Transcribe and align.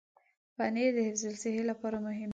پنېر 0.55 0.91
د 0.95 0.99
حفظ 1.07 1.23
الصحې 1.31 1.63
لپاره 1.71 1.97
مهم 2.05 2.29
دی. 2.29 2.29